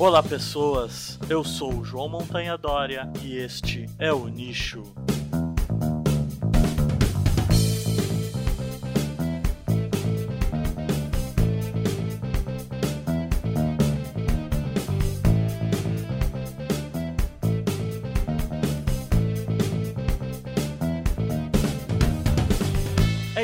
[0.00, 1.18] Olá, pessoas.
[1.28, 4.82] Eu sou o João Montanha Dória e este é o Nicho.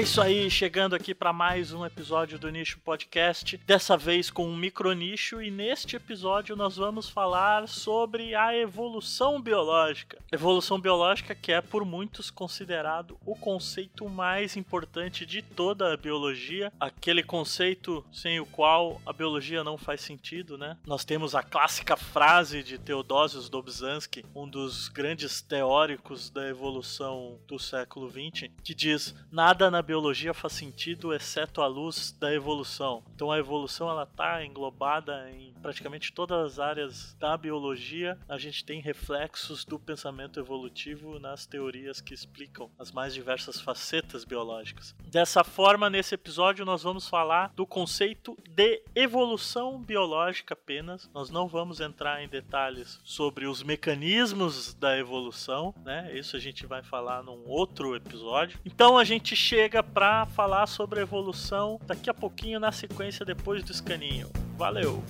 [0.06, 4.56] Isso aí, chegando aqui para mais um episódio do Nicho Podcast, dessa vez com um
[4.56, 10.22] micro nicho e neste episódio nós vamos falar sobre a evolução biológica.
[10.30, 16.72] Evolução biológica que é por muitos considerado o conceito mais importante de toda a biologia,
[16.78, 20.78] aquele conceito sem o qual a biologia não faz sentido, né?
[20.86, 27.58] Nós temos a clássica frase de Theodosius Dobzhansky, um dos grandes teóricos da evolução do
[27.58, 29.95] século XX, que diz: nada na biologia
[30.34, 33.02] faz sentido exceto a luz da evolução.
[33.14, 38.18] Então a evolução ela está englobada em praticamente todas as áreas da biologia.
[38.28, 44.24] A gente tem reflexos do pensamento evolutivo nas teorias que explicam as mais diversas facetas
[44.24, 44.94] biológicas.
[45.04, 51.10] Dessa forma, nesse episódio nós vamos falar do conceito de evolução biológica apenas.
[51.12, 56.16] Nós não vamos entrar em detalhes sobre os mecanismos da evolução, né?
[56.16, 58.58] Isso a gente vai falar num outro episódio.
[58.64, 63.26] Então a gente chega chega para falar sobre a evolução daqui a pouquinho na sequência
[63.26, 64.30] depois do escaninho.
[64.56, 65.02] Valeu!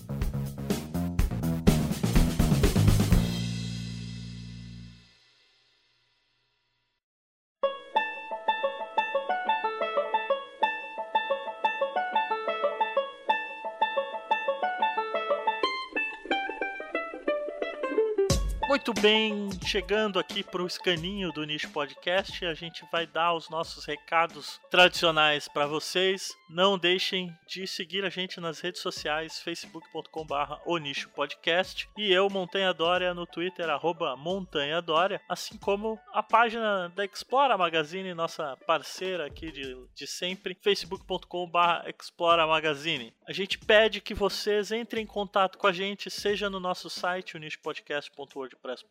[19.06, 23.84] Bem, chegando aqui para o escaninho do Nicho Podcast, a gente vai dar os nossos
[23.84, 26.36] recados tradicionais para vocês.
[26.50, 32.28] Não deixem de seguir a gente nas redes sociais, facebook.com.br o Nicho Podcast e eu,
[32.28, 38.56] Montanha Dória, no Twitter, arroba Montanha Dória, assim como a página da Explora Magazine, nossa
[38.66, 43.14] parceira aqui de, de sempre, facebook.com.br Explora Magazine.
[43.24, 47.36] A gente pede que vocês entrem em contato com a gente, seja no nosso site,
[47.36, 48.82] o nichopodcast.wordpress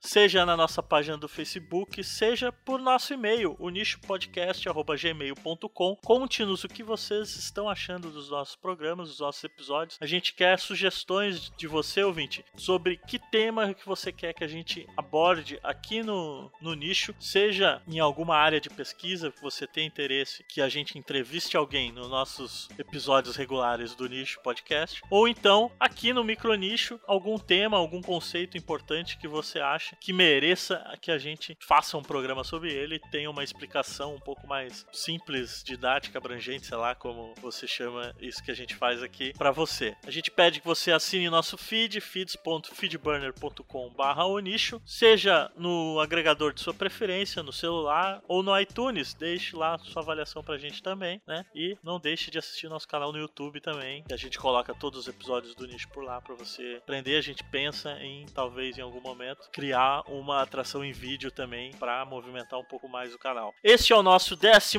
[0.00, 5.96] seja na nossa página do Facebook, seja por nosso e-mail, o nichopodcast.gmail.com.
[6.04, 9.98] Conte-nos o que vocês estão achando dos nossos programas, dos nossos episódios.
[10.00, 14.48] A gente quer sugestões de você, ouvinte, sobre que tema que você quer que a
[14.48, 19.86] gente aborde aqui no, no nicho, seja em alguma área de pesquisa que você tem
[19.86, 25.70] interesse que a gente entreviste alguém nos nossos episódios regulares do Nicho Podcast, ou então
[25.78, 31.10] aqui no Micro Nicho, algum tema, algum conceito importante que você acha que mereça que
[31.10, 36.18] a gente faça um programa sobre ele tenha uma explicação um pouco mais simples, didática,
[36.18, 39.96] abrangente, sei lá como você chama isso que a gente faz aqui para você.
[40.06, 46.74] A gente pede que você assine nosso feed, feeds.feedburner.com/barra nicho, seja no agregador de sua
[46.74, 49.14] preferência, no celular ou no iTunes.
[49.14, 51.44] Deixe lá sua avaliação pra gente também, né?
[51.54, 55.00] E não deixe de assistir nosso canal no YouTube também, que a gente coloca todos
[55.00, 57.16] os episódios do nicho por lá para você aprender.
[57.16, 62.04] A gente pensa em talvez em algum momento, criar uma atração em vídeo também para
[62.04, 63.54] movimentar um pouco mais o canal.
[63.62, 64.78] Este é o nosso 12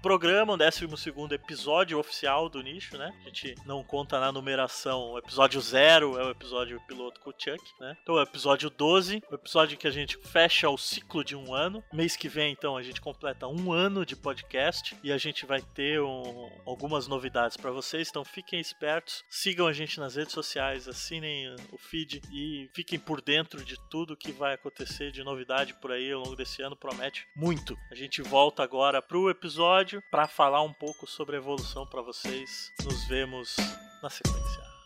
[0.00, 0.86] programa, o 12
[1.32, 3.12] episódio oficial do nicho, né?
[3.22, 5.12] A gente não conta na numeração.
[5.12, 7.96] O episódio 0 é o episódio piloto com o Chuck, né?
[8.02, 11.82] Então, o episódio 12, o episódio que a gente fecha o ciclo de um ano.
[11.92, 15.60] Mês que vem, então, a gente completa um ano de podcast e a gente vai
[15.60, 18.08] ter um, algumas novidades para vocês.
[18.08, 23.20] Então, fiquem espertos, sigam a gente nas redes sociais, assinem o feed e fiquem por
[23.20, 27.26] dentro de tudo que vai acontecer de novidade por aí ao longo desse ano, promete
[27.34, 27.76] muito.
[27.90, 32.72] A gente volta agora pro episódio para falar um pouco sobre a evolução para vocês.
[32.84, 33.56] Nos vemos
[34.02, 34.77] na sequência.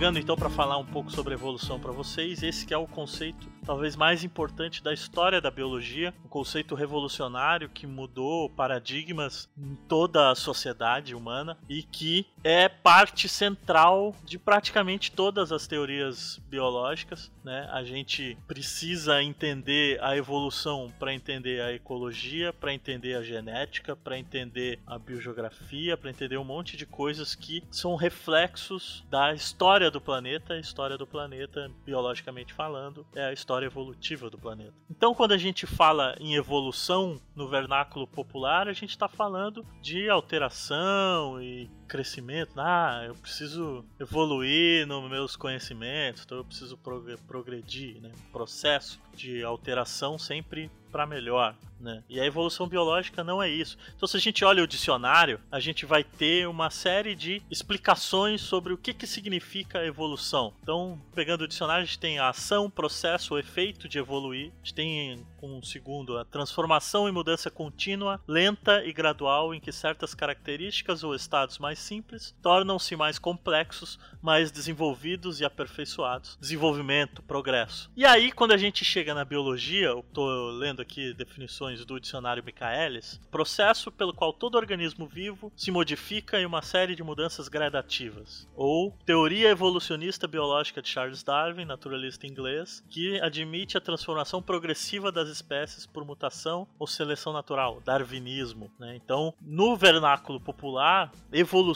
[0.00, 2.42] Chegando então para falar um pouco sobre evolução para vocês.
[2.42, 7.86] Esse é o conceito talvez mais importante da história da biologia, um conceito revolucionário que
[7.86, 15.52] mudou paradigmas em toda a sociedade humana e que é parte central de praticamente todas
[15.52, 17.30] as teorias biológicas.
[17.44, 17.68] Né?
[17.72, 24.18] A gente precisa entender a evolução para entender a ecologia, para entender a genética, para
[24.18, 30.00] entender a biogeografia, para entender um monte de coisas que são reflexos da história do
[30.00, 30.54] planeta.
[30.54, 34.74] A história do planeta, biologicamente falando, é a história evolutiva do planeta.
[34.88, 40.08] Então, quando a gente fala em evolução no vernáculo popular, a gente está falando de
[40.08, 42.52] alteração e crescimento.
[42.56, 46.78] Ah, eu preciso evoluir nos meus conhecimentos, então eu preciso
[47.26, 48.12] progredir, né?
[48.32, 51.54] Processo de alteração sempre para melhor.
[51.80, 52.04] Né?
[52.10, 53.78] E a evolução biológica não é isso.
[53.96, 58.42] Então, se a gente olha o dicionário, a gente vai ter uma série de explicações
[58.42, 60.52] sobre o que, que significa evolução.
[60.62, 64.48] Então, pegando o dicionário, a gente tem a ação, processo, o efeito de evoluir.
[64.48, 69.72] A gente tem, um segundo, a transformação e mudança contínua, lenta e gradual, em que
[69.72, 76.36] certas características ou estados mais simples tornam-se mais complexos, mais desenvolvidos e aperfeiçoados.
[76.40, 77.90] Desenvolvimento, progresso.
[77.96, 82.44] E aí, quando a gente chega na biologia, eu estou lendo aqui definições do dicionário
[82.44, 88.48] Michaelis, processo pelo qual todo organismo vivo se modifica em uma série de mudanças gradativas.
[88.54, 95.28] Ou teoria evolucionista biológica de Charles Darwin, naturalista inglês, que admite a transformação progressiva das
[95.28, 98.70] espécies por mutação ou seleção natural, darwinismo.
[98.78, 98.96] Né?
[98.96, 101.69] Então, no vernáculo popular, evolução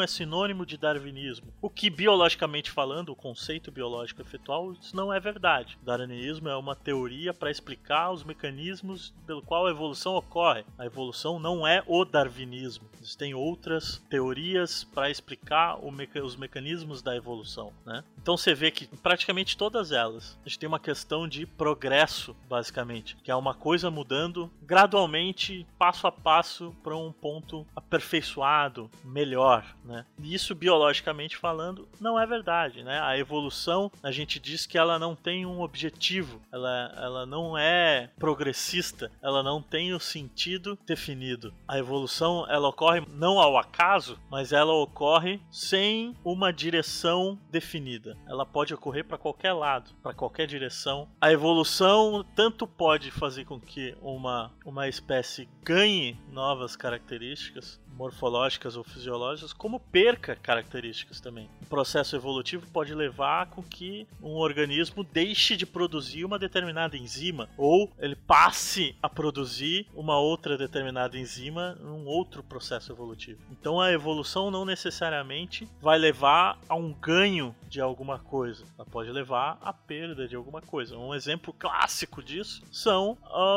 [0.00, 1.52] é sinônimo de darwinismo.
[1.60, 5.78] O que, biologicamente falando, o conceito biológico efetual, isso não é verdade.
[5.82, 10.64] Darwinismo é uma teoria para explicar os mecanismos pelo qual a evolução ocorre.
[10.78, 12.88] A evolução não é o darwinismo.
[13.00, 18.04] Existem outras teorias para explicar meca os mecanismos da evolução, né?
[18.22, 23.16] Então você vê que praticamente todas elas a gente tem uma questão de progresso, basicamente,
[23.22, 30.04] que é uma coisa mudando gradualmente, passo a passo, para um ponto aperfeiçoado, melhor, né?
[30.18, 33.00] E isso biologicamente falando não é verdade, né?
[33.00, 38.10] A evolução a gente diz que ela não tem um objetivo, ela, ela não é
[38.18, 41.52] progressista, ela não tem o sentido definido.
[41.66, 48.09] A evolução ela ocorre não ao acaso, mas ela ocorre sem uma direção definida.
[48.26, 51.08] Ela pode ocorrer para qualquer lado, para qualquer direção.
[51.20, 58.84] A evolução tanto pode fazer com que uma, uma espécie ganhe novas características, morfológicas ou
[58.84, 61.48] fisiológicas, como perca características também.
[61.62, 67.48] O processo evolutivo pode levar com que um organismo deixe de produzir uma determinada enzima
[67.56, 73.40] ou ele passe a produzir uma outra determinada enzima num outro processo evolutivo.
[73.50, 79.10] Então a evolução não necessariamente vai levar a um ganho de alguma coisa, ela pode
[79.10, 80.96] levar à perda de alguma coisa.
[80.96, 83.16] Um exemplo clássico disso são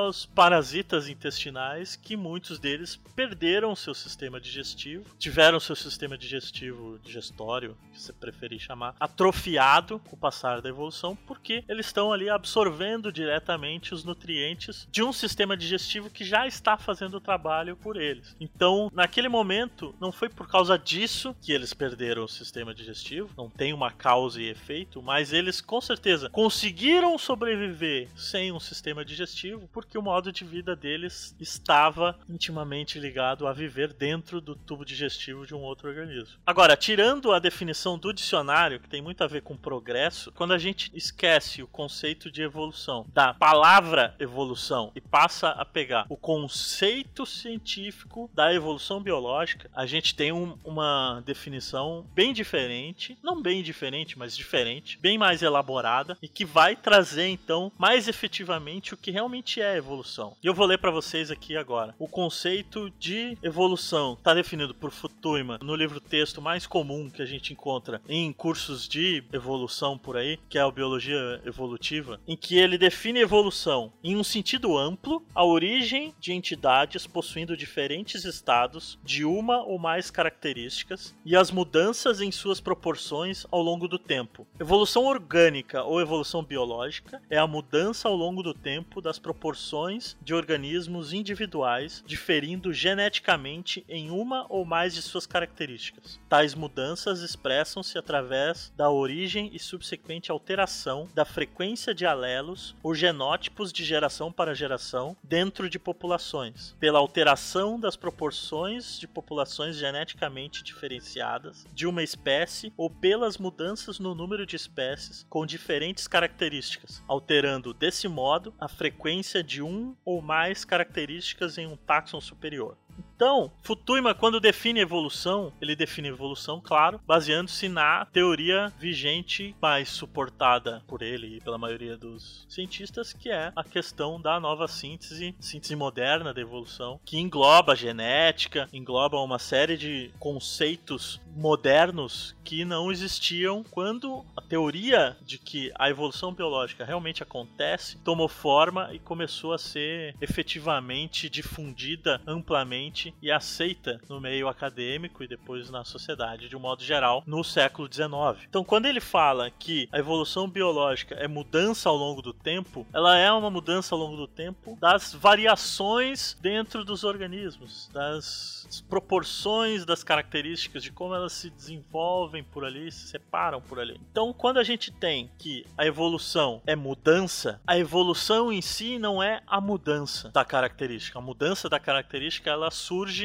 [0.09, 6.99] os parasitas intestinais que muitos deles perderam seu sistema sistema digestivo, tiveram seu sistema digestivo,
[7.03, 12.29] digestório, que você preferir chamar, atrofiado com o passar da evolução, porque eles estão ali
[12.29, 17.97] absorvendo diretamente os nutrientes de um sistema digestivo que já está fazendo o trabalho por
[17.97, 18.35] eles.
[18.39, 23.49] Então, naquele momento, não foi por causa disso que eles perderam o sistema digestivo, não
[23.49, 29.67] tem uma causa e efeito, mas eles com certeza conseguiram sobreviver sem um sistema digestivo
[29.71, 34.85] porque o modo de vida deles estava intimamente ligado a viver dentro dentro do tubo
[34.85, 36.37] digestivo de um outro organismo.
[36.45, 40.57] Agora, tirando a definição do dicionário, que tem muito a ver com progresso, quando a
[40.59, 47.25] gente esquece o conceito de evolução da palavra evolução e passa a pegar o conceito
[47.25, 54.17] científico da evolução biológica, a gente tem um, uma definição bem diferente, não bem diferente,
[54.17, 59.59] mas diferente, bem mais elaborada e que vai trazer então mais efetivamente o que realmente
[59.59, 60.37] é evolução.
[60.43, 61.95] E eu vou ler para vocês aqui agora.
[61.97, 67.25] O conceito de evolução está definido por Futuyma no livro texto mais comum que a
[67.25, 72.57] gente encontra em cursos de evolução por aí, que é a biologia evolutiva, em que
[72.57, 79.23] ele define evolução em um sentido amplo, a origem de entidades possuindo diferentes estados de
[79.23, 84.45] uma ou mais características e as mudanças em suas proporções ao longo do tempo.
[84.59, 90.33] Evolução orgânica ou evolução biológica é a mudança ao longo do tempo das proporções de
[90.33, 96.19] organismos individuais diferindo geneticamente em uma ou mais de suas características.
[96.27, 103.71] Tais mudanças expressam-se através da origem e subsequente alteração da frequência de alelos ou genótipos
[103.71, 111.65] de geração para geração dentro de populações, pela alteração das proporções de populações geneticamente diferenciadas
[111.71, 118.07] de uma espécie ou pelas mudanças no número de espécies com diferentes características, alterando desse
[118.07, 122.75] modo a frequência de um ou mais características em um táxon superior.
[123.15, 130.83] Então, Futuyma, quando define evolução, ele define evolução, claro, baseando-se na teoria vigente, mais suportada
[130.87, 135.75] por ele e pela maioria dos cientistas, que é a questão da nova síntese, síntese
[135.75, 143.63] moderna da evolução, que engloba genética, engloba uma série de conceitos modernos que não existiam
[143.63, 149.57] quando a teoria de que a evolução biológica realmente acontece tomou forma e começou a
[149.57, 156.59] ser efetivamente difundida amplamente e aceita no meio acadêmico e depois na sociedade de um
[156.59, 158.45] modo geral no século XIX.
[158.47, 163.17] Então, quando ele fala que a evolução biológica é mudança ao longo do tempo, ela
[163.17, 170.03] é uma mudança ao longo do tempo das variações dentro dos organismos, das proporções das
[170.03, 173.99] características de como elas se desenvolvem por ali, se separam por ali.
[174.11, 179.21] Então, quando a gente tem que a evolução é mudança, a evolução em si não
[179.21, 181.19] é a mudança da característica.
[181.19, 182.71] A mudança da característica ela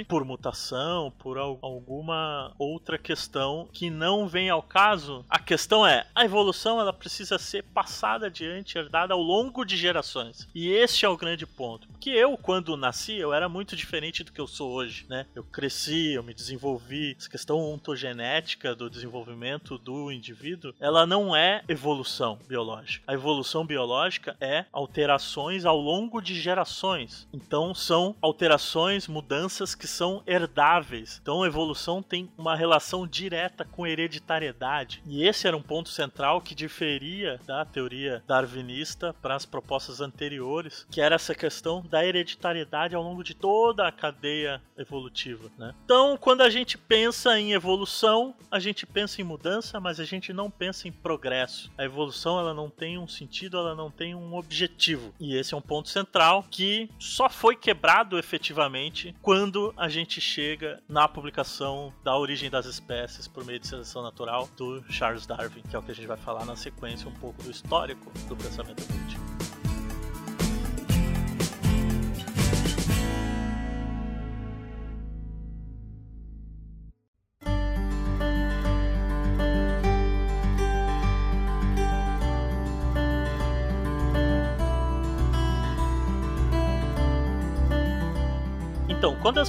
[0.04, 5.24] por mutação, por alguma outra questão que não vem ao caso.
[5.28, 10.48] A questão é, a evolução ela precisa ser passada adiante, herdada ao longo de gerações.
[10.54, 11.86] E esse é o grande ponto.
[11.88, 15.26] Porque eu, quando nasci, eu era muito diferente do que eu sou hoje, né?
[15.34, 17.14] Eu cresci, eu me desenvolvi.
[17.18, 23.04] Essa questão ontogenética do desenvolvimento do indivíduo, ela não é evolução biológica.
[23.06, 27.28] A evolução biológica é alterações ao longo de gerações.
[27.32, 31.18] Então são alterações, mudanças que são herdáveis.
[31.20, 35.02] Então a evolução tem uma relação direta com hereditariedade.
[35.06, 40.86] E esse era um ponto central que diferia da teoria darwinista para as propostas anteriores,
[40.90, 45.18] que era essa questão da hereditariedade ao longo de toda a cadeia evolutiva
[45.56, 45.74] né?
[45.84, 50.32] Então, quando a gente pensa em evolução, a gente pensa em mudança, mas a gente
[50.32, 51.70] não pensa em progresso.
[51.76, 55.14] A evolução ela não tem um sentido, ela não tem um objetivo.
[55.20, 60.82] E esse é um ponto central que só foi quebrado efetivamente quando a gente chega
[60.88, 65.74] na publicação da origem das espécies por meio de seleção natural do Charles Darwin, que
[65.74, 68.82] é o que a gente vai falar na sequência um pouco do histórico do pensamento
[68.82, 69.47] evolutivo.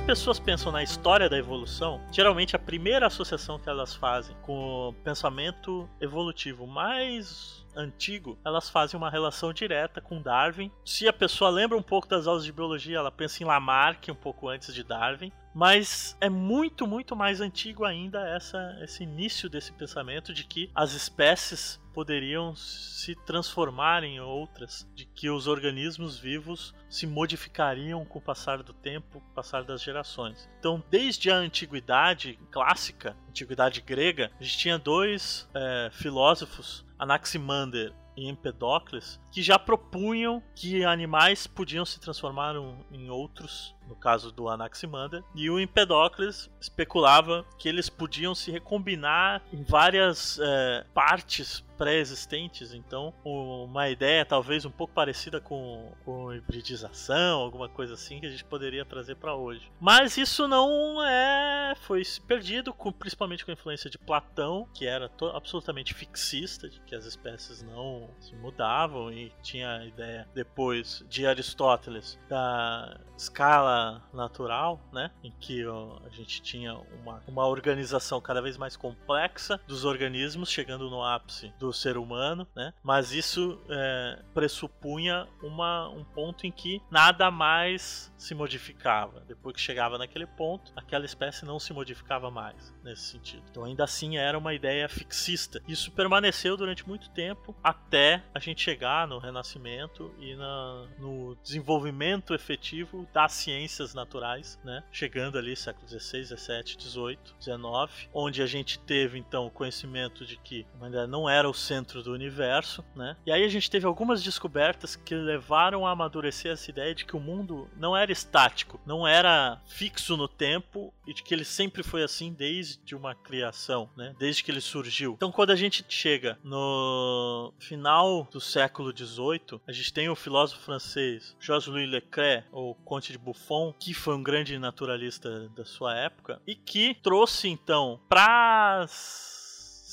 [0.10, 4.94] Pessoas pensam na história da evolução, geralmente a primeira associação que elas fazem com o
[5.04, 10.72] pensamento evolutivo mais antigo, elas fazem uma relação direta com Darwin.
[10.84, 14.16] Se a pessoa lembra um pouco das aulas de biologia, ela pensa em Lamarck um
[14.16, 15.32] pouco antes de Darwin.
[15.54, 20.94] Mas é muito, muito mais antigo ainda essa, esse início desse pensamento de que as
[20.94, 28.22] espécies poderiam se transformar em outras, de que os organismos vivos se modificariam com o
[28.22, 30.50] passar do tempo, com o passar das gerações.
[30.60, 38.28] Então, desde a antiguidade clássica, antiguidade grega, a gente tinha dois é, filósofos, Anaximander e
[38.28, 42.56] Empedocles, que já propunham que animais podiam se transformar
[42.92, 49.42] em outros no caso do Anaximander, e o Empedocles especulava que eles podiam se recombinar
[49.52, 57.40] em várias é, partes pré-existentes, então uma ideia talvez um pouco parecida com, com hibridização,
[57.40, 59.72] alguma coisa assim que a gente poderia trazer para hoje.
[59.80, 65.10] Mas isso não é foi perdido, com, principalmente com a influência de Platão, que era
[65.34, 71.26] absolutamente fixista, de que as espécies não se mudavam e tinha a ideia depois de
[71.26, 73.79] Aristóteles da escala
[74.14, 75.12] natural, né?
[75.24, 80.50] Em que ó, a gente tinha uma, uma organização cada vez mais complexa dos organismos,
[80.50, 82.74] chegando no ápice do ser humano, né?
[82.84, 89.22] Mas isso é, pressupunha uma, um ponto em que nada mais se modificava.
[89.28, 93.44] Depois que chegava naquele ponto, aquela espécie não se modificava mais nesse sentido.
[93.50, 95.62] Então ainda assim era uma ideia fixista.
[95.68, 102.34] Isso permaneceu durante muito tempo até a gente chegar no Renascimento e na, no desenvolvimento
[102.34, 104.84] efetivo da ciência ciências naturais, né?
[104.92, 110.38] Chegando ali século XVI, XVII, XVIII, XIX, onde a gente teve então o conhecimento de
[110.38, 113.16] que a humanidade não era o centro do universo, né?
[113.26, 117.16] E aí a gente teve algumas descobertas que levaram a amadurecer essa ideia de que
[117.16, 121.82] o mundo não era estático, não era fixo no tempo e de que ele sempre
[121.82, 124.16] foi assim desde uma criação, né?
[124.20, 125.14] Desde que ele surgiu.
[125.14, 130.62] Então, quando a gente chega no final do século XVIII, a gente tem o filósofo
[130.62, 136.40] francês Georges-Louis Leclerc, ou Conte de Buffon, que foi um grande naturalista da sua época
[136.46, 138.86] e que trouxe então para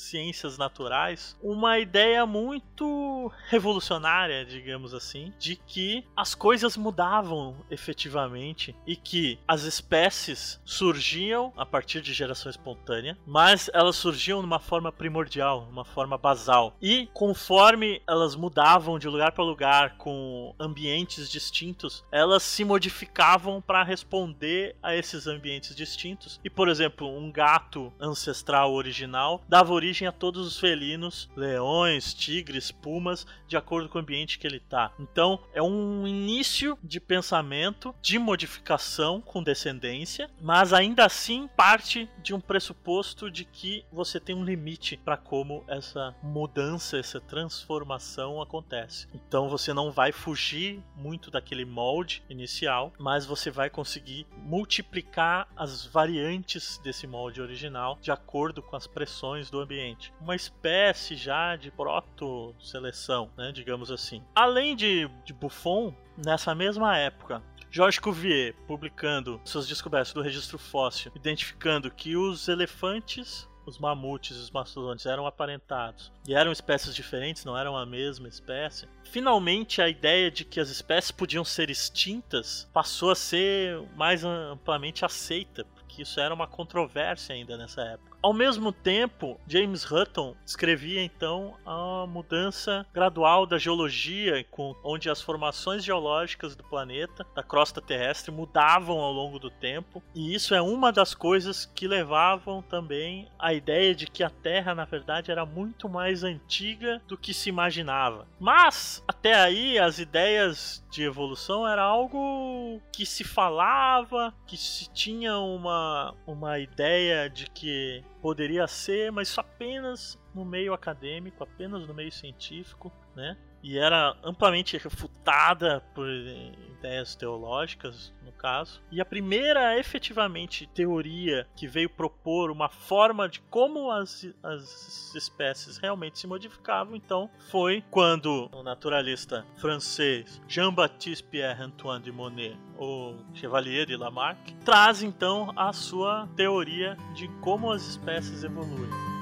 [0.07, 8.95] ciências naturais uma ideia muito revolucionária, digamos assim, de que as coisas mudavam efetivamente e
[8.95, 15.67] que as espécies surgiam a partir de geração espontânea, mas elas surgiam numa forma primordial,
[15.69, 16.75] uma forma basal.
[16.81, 23.83] E conforme elas mudavam de lugar para lugar com ambientes distintos, elas se modificavam para
[23.83, 26.39] responder a esses ambientes distintos.
[26.43, 32.13] E por exemplo, um gato ancestral original dava origem origem a todos os felinos, leões,
[32.13, 34.91] tigres, pumas, de acordo com o ambiente que ele está.
[34.99, 42.33] Então, é um início de pensamento de modificação com descendência, mas ainda assim parte de
[42.33, 49.07] um pressuposto de que você tem um limite para como essa mudança, essa transformação acontece.
[49.13, 55.85] Então, você não vai fugir muito daquele molde inicial, mas você vai conseguir multiplicar as
[55.85, 59.86] variantes desse molde original de acordo com as pressões do ambiente
[60.19, 64.23] uma espécie já de proto-seleção, né, digamos assim.
[64.35, 71.11] Além de, de Buffon, nessa mesma época, Georges Cuvier, publicando suas descobertas do registro fóssil,
[71.15, 77.43] identificando que os elefantes os mamutes e os mastodontes eram aparentados e eram espécies diferentes,
[77.43, 78.87] não eram a mesma espécie.
[79.03, 85.03] Finalmente, a ideia de que as espécies podiam ser extintas passou a ser mais amplamente
[85.03, 88.16] aceita, porque isso era uma controvérsia ainda nessa época.
[88.21, 95.21] Ao mesmo tempo, James Hutton escrevia então a mudança gradual da geologia, com, onde as
[95.21, 100.61] formações geológicas do planeta, da crosta terrestre, mudavam ao longo do tempo, e isso é
[100.61, 105.45] uma das coisas que levavam também à ideia de que a Terra, na verdade, era
[105.45, 108.27] muito mais antiga do que se imaginava.
[108.39, 115.37] Mas, até aí, as ideias de evolução era algo que se falava, que se tinha
[115.37, 122.11] uma, uma ideia de que poderia ser, mas apenas no meio acadêmico, apenas no meio
[122.11, 123.37] científico, né?
[123.63, 128.81] E era amplamente refutada por ideias teológicas, no caso.
[128.91, 135.77] E a primeira, efetivamente, teoria que veio propor uma forma de como as, as espécies
[135.77, 143.85] realmente se modificavam, então, foi quando o naturalista francês Jean-Baptiste Pierre-Antoine de Monet, o Chevalier
[143.85, 149.16] de Lamarck, traz então a sua teoria de como as espécies evoluem.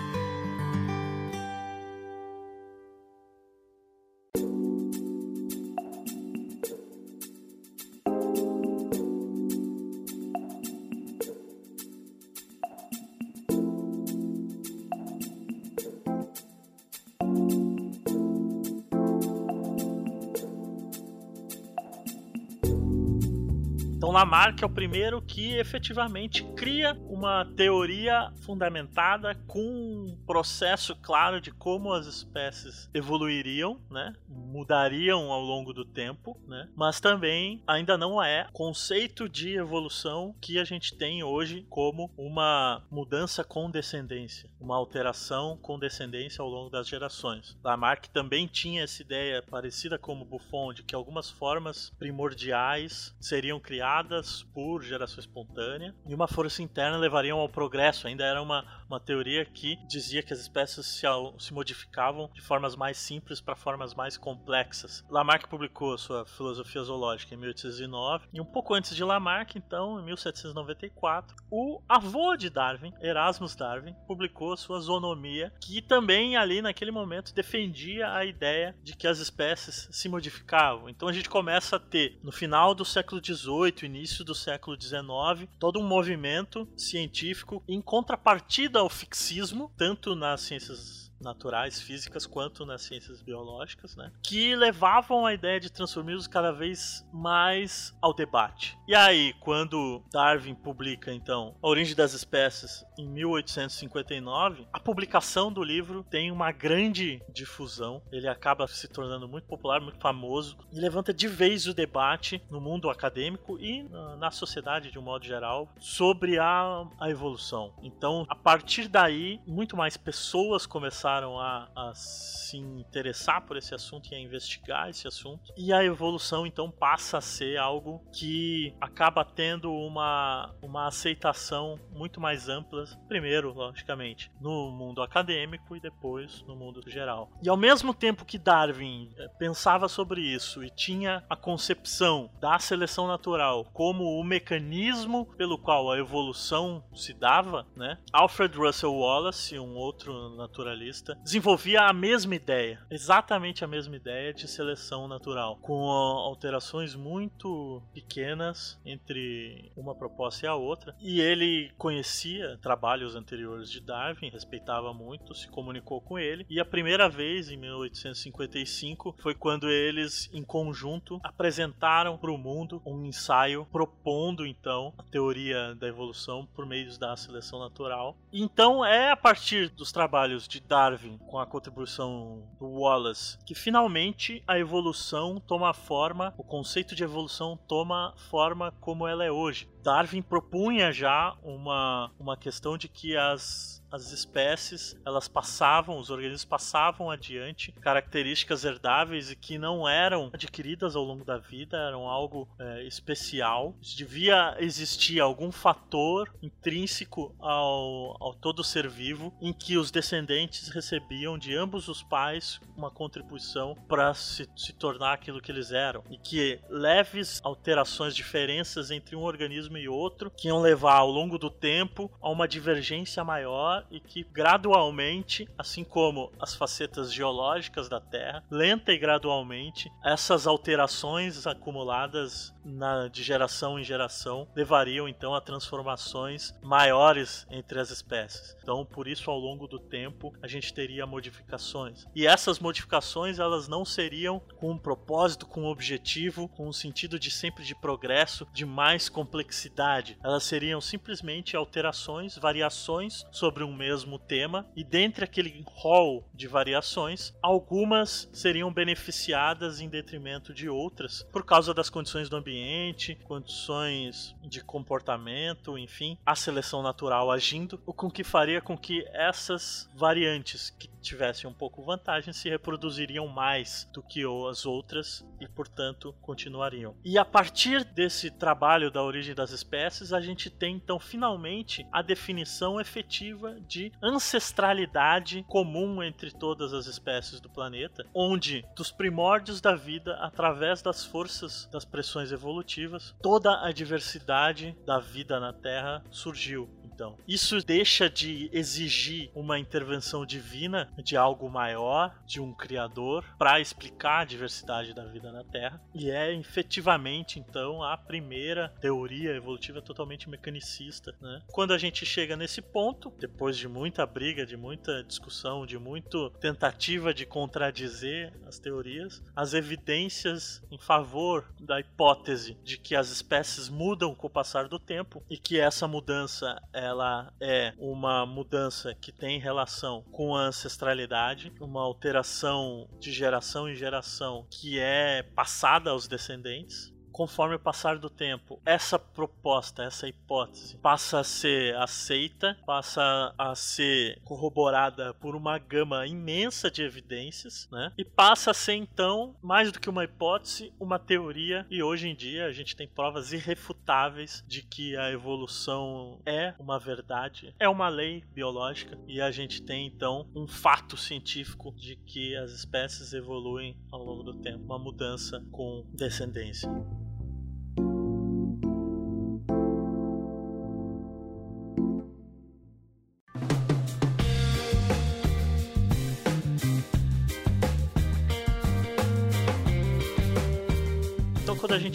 [24.12, 31.50] Lamarck é o primeiro que efetivamente cria uma teoria fundamentada com um processo claro de
[31.50, 34.14] como as espécies evoluiriam, né?
[34.28, 36.68] mudariam ao longo do tempo, né?
[36.76, 42.84] mas também ainda não é conceito de evolução que a gente tem hoje como uma
[42.92, 47.58] mudança com descendência, uma alteração com descendência ao longo das gerações.
[47.64, 54.44] Lamarck também tinha essa ideia parecida como Buffon de que algumas formas primordiais seriam criadas
[54.54, 58.06] por geração espontânea e uma força interna levariam ao progresso.
[58.06, 61.06] Ainda era uma, uma teoria que dizia que as espécies se,
[61.40, 65.04] se modificavam de formas mais simples para formas mais complexas.
[65.10, 70.06] Lamarck publicou sua filosofia zoológica em 1809 e um pouco antes de Lamarck, então, em
[70.06, 77.34] 1794, o avô de Darwin, Erasmus Darwin, publicou sua Zoonomia, que também ali naquele momento
[77.34, 80.90] defendia a ideia de que as espécies se modificavam.
[80.90, 85.50] Então a gente começa a ter no final do século XVIII, início do século XIX,
[85.60, 89.35] todo um movimento científico em contrapartida ao fixismo,
[89.78, 94.12] tanto nas ciências naturais, físicas, quanto nas ciências biológicas, né?
[94.22, 98.78] Que levavam a ideia de transformismo cada vez mais ao debate.
[98.88, 105.64] E aí, quando Darwin publica, então, A Origem das Espécies, em 1859, a publicação do
[105.64, 108.02] livro tem uma grande difusão.
[108.12, 112.62] Ele acaba se tornando muito popular, muito famoso, e levanta de vez o debate no
[112.62, 113.84] mundo acadêmico e
[114.20, 117.74] na sociedade de um modo geral sobre a, a evolução.
[117.82, 123.76] Então, a partir daí, muito mais pessoas começaram passaram a, a se interessar por esse
[123.76, 125.54] assunto e a investigar esse assunto.
[125.56, 132.20] E a evolução então passa a ser algo que acaba tendo uma, uma aceitação muito
[132.20, 137.30] mais ampla, primeiro, logicamente, no mundo acadêmico e depois no mundo geral.
[137.44, 142.58] E ao mesmo tempo que Darwin eh, pensava sobre isso e tinha a concepção da
[142.58, 148.00] seleção natural como o mecanismo pelo qual a evolução se dava, né?
[148.12, 154.48] Alfred Russel Wallace, um outro naturalista, desenvolvia a mesma ideia, exatamente a mesma ideia de
[154.48, 160.96] seleção natural, com alterações muito pequenas entre uma proposta e a outra.
[161.00, 166.46] E ele conhecia trabalhos anteriores de Darwin, respeitava muito, se comunicou com ele.
[166.50, 172.82] E a primeira vez, em 1855, foi quando eles, em conjunto, apresentaram para o mundo
[172.86, 178.18] um ensaio propondo então a teoria da evolução por meio da seleção natural.
[178.32, 180.85] Então é a partir dos trabalhos de Darwin
[181.28, 187.58] com a contribuição do Wallace que finalmente a evolução toma forma, o conceito de evolução
[187.68, 189.70] toma forma como ela é hoje.
[189.84, 196.46] Darwin propunha já uma, uma questão de que as as espécies elas passavam, os organismos
[196.46, 202.48] passavam adiante características herdáveis e que não eram adquiridas ao longo da vida, eram algo
[202.60, 203.74] é, especial.
[203.82, 211.38] Devia existir algum fator intrínseco ao, ao todo ser vivo em que os descendentes recebiam
[211.38, 216.18] de ambos os pais uma contribuição para se, se tornar aquilo que eles eram e
[216.18, 221.50] que leves alterações, diferenças entre um organismo e outro que iam levar ao longo do
[221.50, 228.44] tempo a uma divergência maior e que gradualmente, assim como as facetas geológicas da Terra,
[228.50, 236.54] lenta e gradualmente, essas alterações acumuladas na, de geração em geração levariam então a transformações
[236.62, 238.56] maiores entre as espécies.
[238.62, 242.06] Então, por isso, ao longo do tempo, a gente teria modificações.
[242.16, 247.20] E essas modificações, elas não seriam com um propósito, com um objetivo, com um sentido
[247.20, 250.18] de sempre de progresso, de mais complexidade.
[250.24, 257.34] Elas seriam simplesmente alterações, variações sobre um mesmo tema, e dentre aquele rol de variações,
[257.42, 264.64] algumas seriam beneficiadas em detrimento de outras por causa das condições do ambiente, condições de
[264.64, 270.88] comportamento, enfim, a seleção natural agindo, o com que faria com que essas variantes que
[271.06, 276.96] tivessem um pouco vantagem se reproduziriam mais do que as outras e, portanto, continuariam.
[277.04, 282.02] E a partir desse trabalho da origem das espécies, a gente tem então finalmente a
[282.02, 289.76] definição efetiva de ancestralidade comum entre todas as espécies do planeta, onde dos primórdios da
[289.76, 296.70] vida, através das forças das pressões evolutivas, toda a diversidade da vida na Terra surgiu.
[296.96, 303.60] Então, isso deixa de exigir uma intervenção divina de algo maior, de um criador, para
[303.60, 309.82] explicar a diversidade da vida na Terra, e é efetivamente então a primeira teoria evolutiva
[309.82, 311.14] totalmente mecanicista.
[311.20, 311.42] Né?
[311.48, 316.30] Quando a gente chega nesse ponto, depois de muita briga, de muita discussão, de muita
[316.40, 323.68] tentativa de contradizer as teorias, as evidências em favor da hipótese de que as espécies
[323.68, 328.94] mudam com o passar do tempo e que essa mudança é ela é uma mudança
[328.94, 335.90] que tem relação com a ancestralidade, uma alteração de geração em geração que é passada
[335.90, 342.58] aos descendentes conforme o passar do tempo, essa proposta, essa hipótese passa a ser aceita,
[342.66, 347.94] passa a ser corroborada por uma gama imensa de evidências, né?
[347.98, 351.66] E passa a ser então, mais do que uma hipótese, uma teoria.
[351.70, 356.78] E hoje em dia a gente tem provas irrefutáveis de que a evolução é uma
[356.78, 362.36] verdade, é uma lei biológica e a gente tem então um fato científico de que
[362.36, 366.70] as espécies evoluem ao longo do tempo, uma mudança com descendência.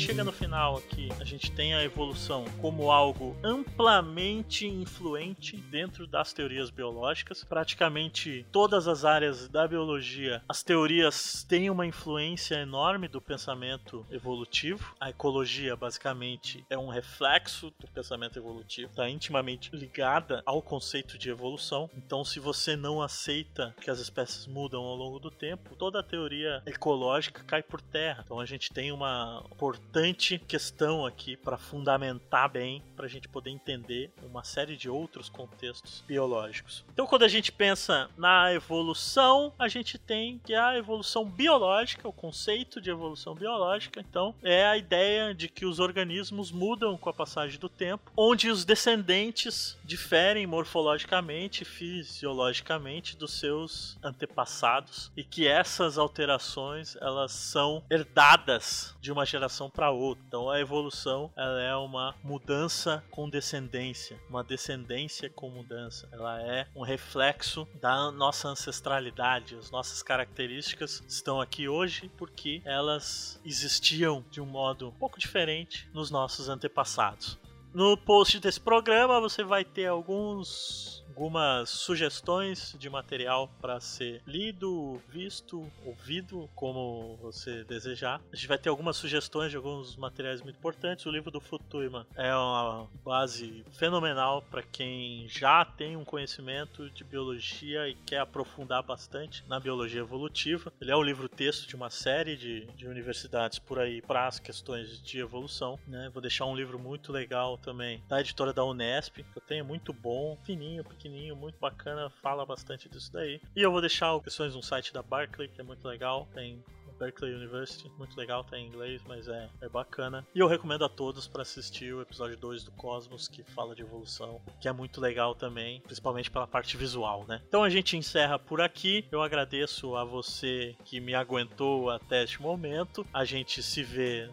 [0.01, 6.07] Gente chega no final aqui, a gente tem a evolução como algo amplamente influente dentro
[6.07, 7.45] das teorias biológicas.
[7.45, 14.95] Praticamente todas as áreas da biologia, as teorias têm uma influência enorme do pensamento evolutivo.
[14.99, 21.29] A ecologia, basicamente, é um reflexo do pensamento evolutivo, está intimamente ligada ao conceito de
[21.29, 21.91] evolução.
[21.95, 26.03] Então, se você não aceita que as espécies mudam ao longo do tempo, toda a
[26.03, 28.23] teoria ecológica cai por terra.
[28.25, 29.45] Então, a gente tem uma
[29.91, 35.29] importante questão aqui para fundamentar bem, para a gente poder entender uma série de outros
[35.29, 36.85] contextos biológicos.
[36.93, 42.13] Então, quando a gente pensa na evolução, a gente tem que a evolução biológica, o
[42.13, 47.15] conceito de evolução biológica, então, é a ideia de que os organismos mudam com a
[47.15, 55.99] passagem do tempo, onde os descendentes diferem morfologicamente, fisiologicamente dos seus antepassados e que essas
[55.99, 60.25] alterações elas são herdadas de uma geração para outra.
[60.27, 66.09] Então a evolução ela é uma mudança com descendência, uma descendência com mudança.
[66.13, 69.57] Ela é um reflexo da nossa ancestralidade.
[69.57, 75.89] As nossas características estão aqui hoje porque elas existiam de um modo um pouco diferente
[75.93, 77.39] nos nossos antepassados.
[77.73, 84.99] No post desse programa você vai ter alguns algumas sugestões de material para ser lido,
[85.07, 88.23] visto, ouvido, como você desejar.
[88.33, 91.05] A gente vai ter algumas sugestões de alguns materiais muito importantes.
[91.05, 97.05] O livro do Futuima é uma base fenomenal para quem já tem um conhecimento de
[97.05, 100.73] biologia e quer aprofundar bastante na biologia evolutiva.
[100.81, 105.03] Ele é o livro-texto de uma série de, de universidades por aí para as questões
[105.03, 105.79] de evolução.
[105.87, 106.09] Né?
[106.15, 109.93] Vou deixar um livro muito legal também da editora da Unesp, que eu tenho muito
[109.93, 113.41] bom, fininho, pequenininho muito bacana, fala bastante disso daí.
[113.55, 116.63] E eu vou deixar opções no site da Barclay, que é muito legal, tem
[117.01, 120.27] Berkeley University, muito legal, tá em inglês, mas é, é bacana.
[120.35, 123.81] E eu recomendo a todos para assistir o episódio 2 do Cosmos, que fala de
[123.81, 127.41] evolução, que é muito legal também, principalmente pela parte visual, né?
[127.49, 129.07] Então a gente encerra por aqui.
[129.11, 133.07] Eu agradeço a você que me aguentou até este momento.
[133.15, 134.31] A gente se vê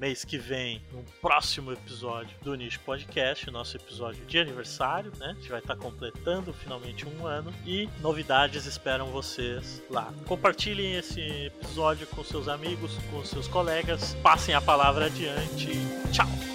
[0.00, 5.26] mês que vem, no próximo episódio do Nicho Podcast, nosso episódio de aniversário, né?
[5.26, 10.10] A gente vai estar completando finalmente um ano e novidades esperam vocês lá.
[10.26, 15.68] Compartilhem esse episódio com seus amigos, com seus colegas, passem a palavra adiante.
[16.10, 16.49] Tchau!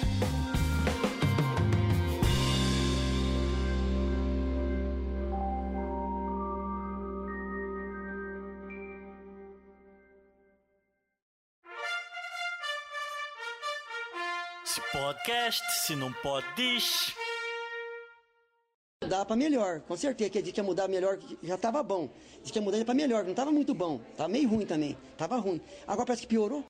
[15.46, 17.14] Podcast, se não pode, diz.
[19.08, 20.30] Dá para melhor, com certeza.
[20.30, 22.08] Que a gente ia mudar melhor, já estava bom.
[22.42, 24.00] Diz que ia mudar para melhor, não estava muito bom.
[24.16, 24.96] Tava meio ruim também.
[25.16, 25.60] Tava ruim.
[25.86, 26.64] Agora parece que piorou.